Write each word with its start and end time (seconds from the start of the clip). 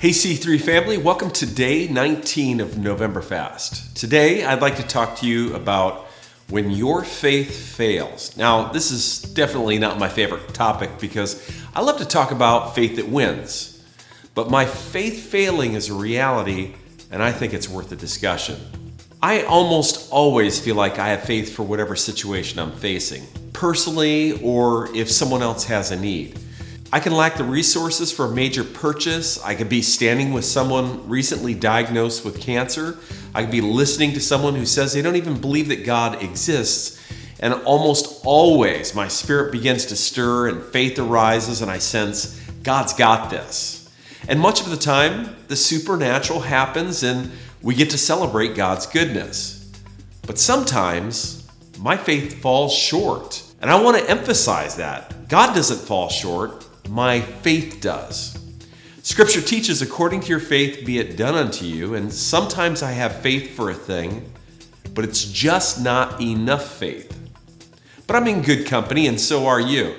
Hey 0.00 0.10
C3 0.10 0.60
family, 0.60 0.96
welcome 0.96 1.32
to 1.32 1.44
day 1.44 1.88
19 1.88 2.60
of 2.60 2.78
November 2.78 3.20
Fast. 3.20 3.96
Today 3.96 4.44
I'd 4.44 4.60
like 4.60 4.76
to 4.76 4.84
talk 4.84 5.18
to 5.18 5.26
you 5.26 5.52
about 5.56 6.06
when 6.48 6.70
your 6.70 7.02
faith 7.02 7.74
fails. 7.74 8.36
Now, 8.36 8.70
this 8.70 8.92
is 8.92 9.22
definitely 9.22 9.76
not 9.76 9.98
my 9.98 10.08
favorite 10.08 10.54
topic 10.54 11.00
because 11.00 11.52
I 11.74 11.80
love 11.80 11.98
to 11.98 12.04
talk 12.04 12.30
about 12.30 12.76
faith 12.76 12.94
that 12.94 13.08
wins. 13.08 13.84
But 14.36 14.52
my 14.52 14.66
faith 14.66 15.28
failing 15.28 15.72
is 15.74 15.88
a 15.88 15.94
reality 15.94 16.76
and 17.10 17.20
I 17.20 17.32
think 17.32 17.52
it's 17.52 17.68
worth 17.68 17.90
a 17.90 17.96
discussion. 17.96 18.56
I 19.20 19.42
almost 19.42 20.12
always 20.12 20.60
feel 20.60 20.76
like 20.76 21.00
I 21.00 21.08
have 21.08 21.24
faith 21.24 21.56
for 21.56 21.64
whatever 21.64 21.96
situation 21.96 22.60
I'm 22.60 22.70
facing, 22.70 23.24
personally 23.52 24.40
or 24.44 24.94
if 24.94 25.10
someone 25.10 25.42
else 25.42 25.64
has 25.64 25.90
a 25.90 25.98
need. 25.98 26.38
I 26.90 27.00
can 27.00 27.12
lack 27.12 27.36
the 27.36 27.44
resources 27.44 28.10
for 28.10 28.24
a 28.24 28.30
major 28.30 28.64
purchase. 28.64 29.42
I 29.44 29.54
could 29.54 29.68
be 29.68 29.82
standing 29.82 30.32
with 30.32 30.46
someone 30.46 31.06
recently 31.06 31.52
diagnosed 31.52 32.24
with 32.24 32.40
cancer. 32.40 32.96
I 33.34 33.42
could 33.42 33.50
be 33.50 33.60
listening 33.60 34.14
to 34.14 34.20
someone 34.20 34.54
who 34.54 34.64
says 34.64 34.94
they 34.94 35.02
don't 35.02 35.16
even 35.16 35.38
believe 35.38 35.68
that 35.68 35.84
God 35.84 36.22
exists. 36.22 36.98
And 37.40 37.52
almost 37.52 38.24
always 38.24 38.94
my 38.94 39.06
spirit 39.06 39.52
begins 39.52 39.84
to 39.86 39.96
stir 39.96 40.48
and 40.48 40.62
faith 40.62 40.98
arises, 40.98 41.60
and 41.60 41.70
I 41.70 41.78
sense 41.78 42.40
God's 42.62 42.94
got 42.94 43.28
this. 43.28 43.90
And 44.26 44.40
much 44.40 44.60
of 44.62 44.70
the 44.70 44.76
time, 44.76 45.36
the 45.48 45.56
supernatural 45.56 46.40
happens 46.40 47.02
and 47.02 47.30
we 47.62 47.74
get 47.74 47.90
to 47.90 47.98
celebrate 47.98 48.54
God's 48.54 48.86
goodness. 48.86 49.70
But 50.26 50.38
sometimes 50.38 51.46
my 51.78 51.96
faith 51.96 52.40
falls 52.40 52.74
short. 52.74 53.42
And 53.60 53.70
I 53.70 53.80
want 53.80 53.98
to 53.98 54.10
emphasize 54.10 54.76
that 54.76 55.28
God 55.28 55.54
doesn't 55.54 55.78
fall 55.78 56.08
short, 56.08 56.64
my 56.88 57.20
faith 57.20 57.80
does. 57.80 58.38
Scripture 59.02 59.40
teaches, 59.40 59.80
according 59.80 60.20
to 60.20 60.28
your 60.28 60.40
faith, 60.40 60.84
be 60.84 60.98
it 60.98 61.16
done 61.16 61.34
unto 61.34 61.64
you. 61.64 61.94
And 61.94 62.12
sometimes 62.12 62.82
I 62.82 62.92
have 62.92 63.20
faith 63.20 63.54
for 63.56 63.70
a 63.70 63.74
thing, 63.74 64.30
but 64.94 65.04
it's 65.04 65.24
just 65.24 65.82
not 65.82 66.20
enough 66.20 66.76
faith. 66.76 67.14
But 68.06 68.16
I'm 68.16 68.26
in 68.26 68.42
good 68.42 68.66
company, 68.66 69.06
and 69.06 69.20
so 69.20 69.46
are 69.46 69.60
you. 69.60 69.94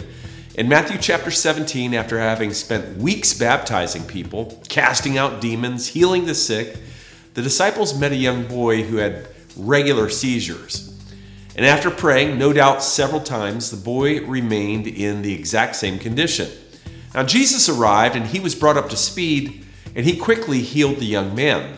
In 0.55 0.67
Matthew 0.67 0.97
chapter 0.99 1.31
17, 1.31 1.93
after 1.93 2.19
having 2.19 2.53
spent 2.53 2.97
weeks 2.97 3.33
baptizing 3.33 4.03
people, 4.03 4.61
casting 4.67 5.17
out 5.17 5.41
demons, 5.41 5.87
healing 5.87 6.25
the 6.25 6.35
sick, 6.35 6.77
the 7.33 7.41
disciples 7.41 7.97
met 7.97 8.11
a 8.11 8.15
young 8.15 8.45
boy 8.45 8.83
who 8.83 8.97
had 8.97 9.27
regular 9.55 10.09
seizures. 10.09 10.93
And 11.55 11.65
after 11.65 11.89
praying, 11.89 12.37
no 12.37 12.53
doubt 12.53 12.83
several 12.83 13.21
times, 13.21 13.71
the 13.71 13.77
boy 13.77 14.25
remained 14.25 14.87
in 14.87 15.21
the 15.21 15.33
exact 15.33 15.75
same 15.75 15.97
condition. 15.97 16.49
Now, 17.13 17.23
Jesus 17.23 17.69
arrived 17.69 18.15
and 18.15 18.27
he 18.27 18.39
was 18.39 18.55
brought 18.55 18.77
up 18.77 18.89
to 18.89 18.97
speed, 18.97 19.65
and 19.95 20.05
he 20.05 20.17
quickly 20.17 20.61
healed 20.61 20.97
the 20.97 21.05
young 21.05 21.35
man. 21.35 21.77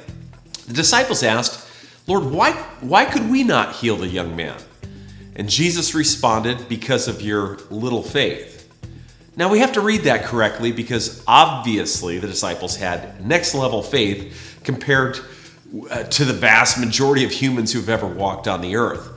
The 0.68 0.74
disciples 0.74 1.24
asked, 1.24 1.68
Lord, 2.08 2.26
why, 2.26 2.52
why 2.82 3.06
could 3.06 3.30
we 3.30 3.44
not 3.44 3.76
heal 3.76 3.96
the 3.96 4.08
young 4.08 4.36
man? 4.36 4.58
And 5.36 5.50
Jesus 5.50 5.96
responded, 5.96 6.68
Because 6.68 7.08
of 7.08 7.22
your 7.22 7.58
little 7.70 8.04
faith. 8.04 8.58
Now, 9.38 9.50
we 9.50 9.60
have 9.60 9.72
to 9.74 9.82
read 9.82 10.02
that 10.02 10.26
correctly 10.26 10.74
because 10.74 11.24
obviously 11.26 12.20
the 12.20 12.28
disciples 12.28 12.76
had 12.76 13.26
next 13.26 13.56
level 13.56 13.82
faith 13.82 14.60
compared 14.66 15.20
uh, 15.90 16.04
to 16.04 16.26
the 16.26 16.34
vast 16.34 16.78
majority 16.78 17.24
of 17.24 17.32
humans 17.32 17.72
who've 17.72 17.88
ever 17.88 18.06
walked 18.06 18.48
on 18.48 18.60
the 18.60 18.76
earth. 18.76 19.08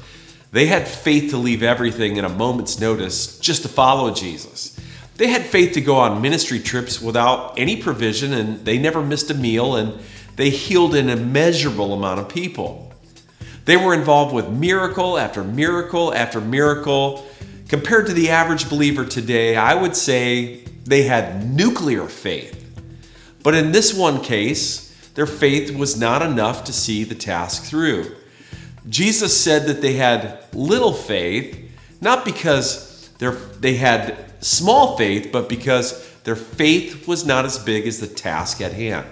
They 0.52 0.66
had 0.66 0.86
faith 0.86 1.30
to 1.30 1.36
leave 1.36 1.64
everything 1.64 2.16
in 2.16 2.24
a 2.24 2.28
moment's 2.28 2.78
notice 2.78 3.40
just 3.40 3.62
to 3.62 3.68
follow 3.68 4.14
Jesus. 4.14 4.73
They 5.16 5.28
had 5.28 5.44
faith 5.44 5.74
to 5.74 5.80
go 5.80 5.96
on 5.96 6.20
ministry 6.20 6.58
trips 6.58 7.00
without 7.00 7.58
any 7.58 7.76
provision, 7.76 8.32
and 8.32 8.64
they 8.64 8.78
never 8.78 9.00
missed 9.02 9.30
a 9.30 9.34
meal, 9.34 9.76
and 9.76 10.00
they 10.36 10.50
healed 10.50 10.94
an 10.94 11.08
immeasurable 11.08 11.92
amount 11.92 12.20
of 12.20 12.28
people. 12.28 12.92
They 13.64 13.76
were 13.76 13.94
involved 13.94 14.34
with 14.34 14.48
miracle 14.48 15.16
after 15.16 15.44
miracle 15.44 16.12
after 16.12 16.40
miracle. 16.40 17.26
Compared 17.68 18.06
to 18.06 18.12
the 18.12 18.30
average 18.30 18.68
believer 18.68 19.04
today, 19.04 19.56
I 19.56 19.74
would 19.74 19.96
say 19.96 20.64
they 20.84 21.04
had 21.04 21.48
nuclear 21.48 22.06
faith. 22.06 22.60
But 23.42 23.54
in 23.54 23.72
this 23.72 23.94
one 23.94 24.20
case, 24.20 24.90
their 25.14 25.26
faith 25.26 25.74
was 25.74 25.98
not 25.98 26.22
enough 26.22 26.64
to 26.64 26.72
see 26.72 27.04
the 27.04 27.14
task 27.14 27.64
through. 27.64 28.14
Jesus 28.88 29.38
said 29.40 29.66
that 29.66 29.80
they 29.80 29.94
had 29.94 30.44
little 30.52 30.92
faith, 30.92 31.70
not 32.00 32.24
because 32.24 32.93
they 33.32 33.74
had 33.74 34.16
small 34.44 34.96
faith, 34.96 35.30
but 35.32 35.48
because 35.48 36.10
their 36.24 36.36
faith 36.36 37.06
was 37.06 37.24
not 37.24 37.44
as 37.44 37.58
big 37.58 37.86
as 37.86 38.00
the 38.00 38.06
task 38.06 38.60
at 38.60 38.72
hand. 38.72 39.06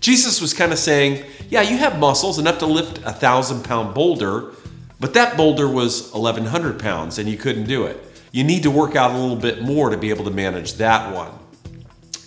Jesus 0.00 0.40
was 0.40 0.54
kind 0.54 0.72
of 0.72 0.78
saying, 0.78 1.24
Yeah, 1.48 1.62
you 1.62 1.76
have 1.76 1.98
muscles 1.98 2.38
enough 2.38 2.58
to 2.58 2.66
lift 2.66 2.98
a 2.98 3.12
thousand 3.12 3.64
pound 3.64 3.94
boulder, 3.94 4.52
but 4.98 5.14
that 5.14 5.36
boulder 5.36 5.68
was 5.68 6.10
1,100 6.12 6.78
pounds 6.78 7.18
and 7.18 7.28
you 7.28 7.36
couldn't 7.36 7.64
do 7.64 7.84
it. 7.84 8.04
You 8.32 8.44
need 8.44 8.62
to 8.62 8.70
work 8.70 8.96
out 8.96 9.10
a 9.10 9.18
little 9.18 9.36
bit 9.36 9.62
more 9.62 9.90
to 9.90 9.96
be 9.96 10.10
able 10.10 10.24
to 10.24 10.30
manage 10.30 10.74
that 10.74 11.14
one. 11.14 11.32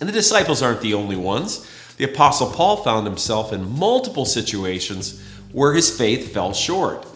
And 0.00 0.08
the 0.08 0.12
disciples 0.12 0.60
aren't 0.60 0.80
the 0.80 0.94
only 0.94 1.16
ones. 1.16 1.70
The 1.96 2.04
Apostle 2.04 2.50
Paul 2.50 2.78
found 2.78 3.06
himself 3.06 3.52
in 3.52 3.78
multiple 3.78 4.24
situations 4.24 5.22
where 5.52 5.72
his 5.72 5.96
faith 5.96 6.32
fell 6.32 6.52
short. 6.52 7.06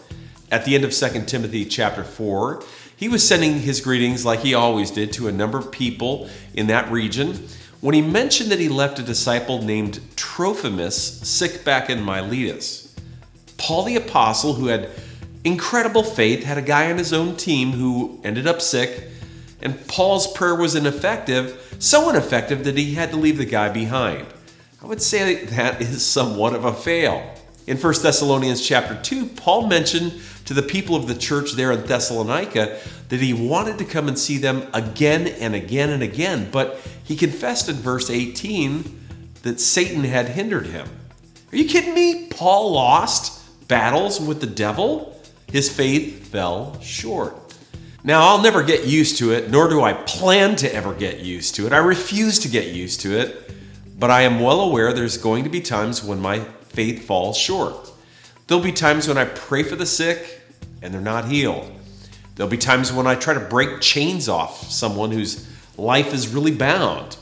At 0.51 0.65
the 0.65 0.73
end 0.73 0.85
of 0.85 0.93
2 0.93 1.25
Timothy 1.25 1.65
chapter 1.65 2.03
4, 2.03 2.63
he 2.99 3.07
was 3.07 3.25
sending 3.25 3.59
his 3.59 3.79
greetings 3.79 4.25
like 4.25 4.41
he 4.41 4.53
always 4.53 4.91
did 4.91 5.13
to 5.13 5.29
a 5.29 5.31
number 5.31 5.57
of 5.57 5.71
people 5.71 6.29
in 6.53 6.67
that 6.67 6.91
region 6.91 7.47
when 7.79 7.95
he 7.95 8.01
mentioned 8.01 8.51
that 8.51 8.59
he 8.59 8.67
left 8.67 8.99
a 8.99 9.03
disciple 9.03 9.61
named 9.61 10.01
Trophimus 10.17 11.25
sick 11.25 11.63
back 11.63 11.89
in 11.89 12.03
Miletus. 12.03 12.93
Paul 13.57 13.83
the 13.83 13.95
Apostle, 13.95 14.55
who 14.55 14.67
had 14.67 14.89
incredible 15.45 16.03
faith, 16.03 16.43
had 16.43 16.57
a 16.57 16.61
guy 16.61 16.91
on 16.91 16.97
his 16.97 17.13
own 17.13 17.37
team 17.37 17.71
who 17.71 18.19
ended 18.25 18.45
up 18.45 18.61
sick, 18.61 19.07
and 19.61 19.87
Paul's 19.87 20.27
prayer 20.33 20.55
was 20.55 20.75
ineffective, 20.75 21.77
so 21.79 22.09
ineffective 22.09 22.65
that 22.65 22.77
he 22.77 22.95
had 22.95 23.11
to 23.11 23.15
leave 23.15 23.37
the 23.37 23.45
guy 23.45 23.69
behind. 23.69 24.27
I 24.83 24.87
would 24.87 25.01
say 25.01 25.45
that 25.45 25.81
is 25.81 26.05
somewhat 26.05 26.53
of 26.53 26.65
a 26.65 26.73
fail. 26.73 27.33
In 27.69 27.77
1 27.77 27.93
Thessalonians 28.01 28.67
chapter 28.67 28.99
2, 28.99 29.27
Paul 29.27 29.67
mentioned 29.67 30.19
to 30.45 30.55
the 30.55 30.63
people 30.63 30.95
of 30.95 31.07
the 31.07 31.13
church 31.13 31.51
there 31.51 31.71
in 31.71 31.85
Thessalonica 31.85 32.79
that 33.09 33.19
he 33.19 33.31
wanted 33.31 33.77
to 33.77 33.85
come 33.85 34.07
and 34.07 34.17
see 34.17 34.39
them 34.39 34.67
again 34.73 35.27
and 35.27 35.53
again 35.53 35.91
and 35.91 36.01
again, 36.01 36.49
but 36.51 36.81
he 37.03 37.15
confessed 37.15 37.69
in 37.69 37.75
verse 37.75 38.09
18 38.09 38.99
that 39.43 39.59
Satan 39.59 40.03
had 40.03 40.29
hindered 40.29 40.65
him. 40.65 40.87
Are 41.51 41.57
you 41.57 41.69
kidding 41.69 41.93
me? 41.93 42.25
Paul 42.31 42.71
lost 42.71 43.67
battles 43.67 44.19
with 44.19 44.41
the 44.41 44.47
devil? 44.47 45.21
His 45.51 45.71
faith 45.71 46.27
fell 46.29 46.81
short. 46.81 47.35
Now, 48.03 48.29
I'll 48.29 48.41
never 48.41 48.63
get 48.63 48.87
used 48.87 49.19
to 49.19 49.31
it, 49.31 49.51
nor 49.51 49.69
do 49.69 49.83
I 49.83 49.93
plan 49.93 50.55
to 50.55 50.73
ever 50.73 50.95
get 50.95 51.19
used 51.19 51.53
to 51.55 51.67
it. 51.67 51.73
I 51.73 51.77
refuse 51.77 52.39
to 52.39 52.47
get 52.47 52.73
used 52.73 53.01
to 53.01 53.15
it, 53.19 53.53
but 53.99 54.09
I 54.09 54.23
am 54.23 54.39
well 54.39 54.61
aware 54.61 54.91
there's 54.91 55.19
going 55.19 55.43
to 55.43 55.51
be 55.51 55.61
times 55.61 56.03
when 56.03 56.19
my 56.19 56.43
faith 56.69 57.05
falls 57.05 57.37
short. 57.37 57.91
There'll 58.47 58.63
be 58.63 58.71
times 58.71 59.07
when 59.07 59.17
I 59.17 59.25
pray 59.25 59.63
for 59.63 59.75
the 59.75 59.85
sick 59.85 60.41
and 60.81 60.93
they're 60.93 61.01
not 61.01 61.25
healed. 61.25 61.71
There'll 62.35 62.49
be 62.49 62.57
times 62.57 62.93
when 62.93 63.05
I 63.05 63.15
try 63.15 63.33
to 63.33 63.39
break 63.39 63.81
chains 63.81 64.29
off 64.29 64.63
someone 64.71 65.11
whose 65.11 65.47
life 65.77 66.13
is 66.13 66.29
really 66.29 66.55
bound. 66.55 67.17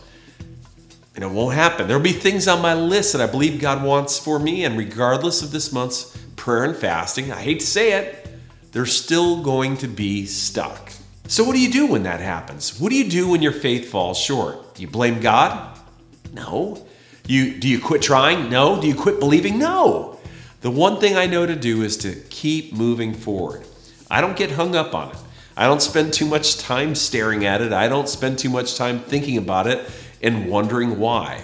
And 1.15 1.23
it 1.23 1.31
won't 1.31 1.55
happen. 1.55 1.87
There'll 1.87 2.03
be 2.03 2.11
things 2.11 2.47
on 2.47 2.61
my 2.61 2.75
list 2.75 3.13
that 3.13 3.27
I 3.27 3.31
believe 3.31 3.59
God 3.59 3.83
wants 3.83 4.19
for 4.19 4.37
me, 4.37 4.63
and 4.63 4.77
regardless 4.77 5.41
of 5.41 5.51
this 5.51 5.73
month's 5.73 6.15
prayer 6.35 6.63
and 6.63 6.75
fasting, 6.75 7.31
I 7.31 7.41
hate 7.41 7.61
to 7.61 7.65
say 7.65 7.93
it, 7.93 8.29
they're 8.71 8.85
still 8.85 9.41
going 9.41 9.77
to 9.77 9.87
be 9.87 10.27
stuck. 10.27 10.91
So, 11.27 11.43
what 11.43 11.53
do 11.53 11.59
you 11.59 11.71
do 11.71 11.87
when 11.87 12.03
that 12.03 12.21
happens? 12.21 12.79
What 12.79 12.89
do 12.89 12.95
you 12.95 13.09
do 13.09 13.29
when 13.29 13.41
your 13.41 13.51
faith 13.51 13.89
falls 13.89 14.19
short? 14.19 14.75
Do 14.75 14.83
you 14.83 14.87
blame 14.87 15.19
God? 15.19 15.77
No. 16.31 16.85
You, 17.27 17.59
do 17.59 17.67
you 17.67 17.79
quit 17.79 18.01
trying? 18.01 18.49
No. 18.49 18.79
Do 18.79 18.87
you 18.87 18.95
quit 18.95 19.19
believing? 19.19 19.59
No. 19.59 20.17
The 20.61 20.71
one 20.71 20.99
thing 20.99 21.15
I 21.15 21.27
know 21.27 21.45
to 21.45 21.55
do 21.55 21.83
is 21.83 21.97
to 21.97 22.15
keep 22.29 22.73
moving 22.73 23.13
forward. 23.13 23.65
I 24.09 24.21
don't 24.21 24.37
get 24.37 24.51
hung 24.51 24.75
up 24.75 24.95
on 24.95 25.11
it. 25.11 25.17
I 25.55 25.65
don't 25.65 25.81
spend 25.81 26.13
too 26.13 26.25
much 26.25 26.57
time 26.57 26.95
staring 26.95 27.45
at 27.45 27.61
it. 27.61 27.73
I 27.73 27.87
don't 27.87 28.07
spend 28.07 28.39
too 28.39 28.49
much 28.49 28.75
time 28.75 28.99
thinking 28.99 29.37
about 29.37 29.67
it 29.67 29.89
and 30.21 30.49
wondering 30.49 30.99
why. 30.99 31.41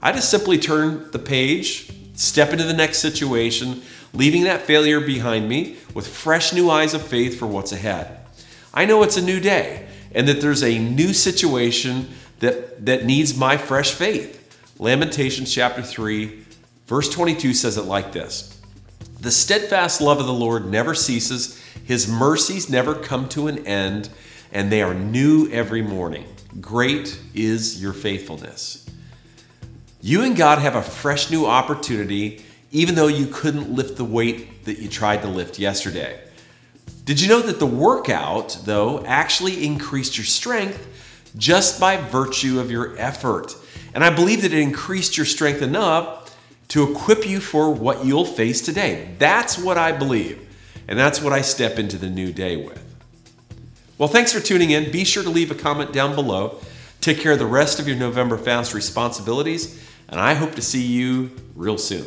I 0.00 0.12
just 0.12 0.30
simply 0.30 0.58
turn 0.58 1.10
the 1.10 1.18
page, 1.18 1.92
step 2.14 2.52
into 2.52 2.64
the 2.64 2.72
next 2.72 2.98
situation, 2.98 3.82
leaving 4.14 4.44
that 4.44 4.62
failure 4.62 5.00
behind 5.00 5.48
me 5.48 5.76
with 5.92 6.06
fresh 6.06 6.52
new 6.52 6.70
eyes 6.70 6.94
of 6.94 7.02
faith 7.02 7.38
for 7.38 7.46
what's 7.46 7.72
ahead. 7.72 8.16
I 8.72 8.86
know 8.86 9.02
it's 9.02 9.16
a 9.16 9.22
new 9.22 9.40
day 9.40 9.88
and 10.12 10.26
that 10.28 10.40
there's 10.40 10.62
a 10.62 10.78
new 10.78 11.12
situation 11.12 12.08
that, 12.38 12.86
that 12.86 13.04
needs 13.04 13.36
my 13.36 13.56
fresh 13.56 13.92
faith. 13.92 14.37
Lamentations 14.80 15.52
chapter 15.52 15.82
3, 15.82 16.44
verse 16.86 17.08
22 17.08 17.52
says 17.52 17.76
it 17.76 17.86
like 17.86 18.12
this 18.12 18.60
The 19.20 19.32
steadfast 19.32 20.00
love 20.00 20.20
of 20.20 20.26
the 20.26 20.32
Lord 20.32 20.70
never 20.70 20.94
ceases, 20.94 21.60
his 21.84 22.06
mercies 22.06 22.70
never 22.70 22.94
come 22.94 23.28
to 23.30 23.48
an 23.48 23.66
end, 23.66 24.08
and 24.52 24.70
they 24.70 24.80
are 24.80 24.94
new 24.94 25.50
every 25.50 25.82
morning. 25.82 26.26
Great 26.60 27.20
is 27.34 27.82
your 27.82 27.92
faithfulness. 27.92 28.88
You 30.00 30.22
and 30.22 30.36
God 30.36 30.60
have 30.60 30.76
a 30.76 30.82
fresh 30.82 31.28
new 31.28 31.44
opportunity, 31.44 32.44
even 32.70 32.94
though 32.94 33.08
you 33.08 33.26
couldn't 33.26 33.72
lift 33.72 33.96
the 33.96 34.04
weight 34.04 34.64
that 34.64 34.78
you 34.78 34.88
tried 34.88 35.22
to 35.22 35.28
lift 35.28 35.58
yesterday. 35.58 36.20
Did 37.04 37.20
you 37.20 37.28
know 37.28 37.40
that 37.40 37.58
the 37.58 37.66
workout, 37.66 38.60
though, 38.64 39.04
actually 39.04 39.66
increased 39.66 40.16
your 40.16 40.24
strength 40.24 40.86
just 41.36 41.80
by 41.80 41.96
virtue 41.96 42.60
of 42.60 42.70
your 42.70 42.96
effort? 42.96 43.56
And 43.94 44.04
I 44.04 44.10
believe 44.10 44.42
that 44.42 44.52
it 44.52 44.58
increased 44.58 45.16
your 45.16 45.26
strength 45.26 45.62
enough 45.62 46.36
to 46.68 46.90
equip 46.90 47.26
you 47.26 47.40
for 47.40 47.72
what 47.72 48.04
you'll 48.04 48.24
face 48.24 48.60
today. 48.60 49.14
That's 49.18 49.58
what 49.58 49.78
I 49.78 49.92
believe. 49.92 50.44
And 50.86 50.98
that's 50.98 51.20
what 51.20 51.32
I 51.32 51.40
step 51.40 51.78
into 51.78 51.96
the 51.96 52.08
new 52.08 52.32
day 52.32 52.56
with. 52.56 52.84
Well, 53.98 54.08
thanks 54.08 54.32
for 54.32 54.40
tuning 54.40 54.70
in. 54.70 54.92
Be 54.92 55.04
sure 55.04 55.22
to 55.22 55.30
leave 55.30 55.50
a 55.50 55.54
comment 55.54 55.92
down 55.92 56.14
below. 56.14 56.60
Take 57.00 57.18
care 57.18 57.32
of 57.32 57.38
the 57.38 57.46
rest 57.46 57.78
of 57.80 57.88
your 57.88 57.96
November 57.96 58.36
fast 58.36 58.74
responsibilities, 58.74 59.82
and 60.08 60.20
I 60.20 60.34
hope 60.34 60.54
to 60.54 60.62
see 60.62 60.82
you 60.82 61.30
real 61.54 61.78
soon. 61.78 62.06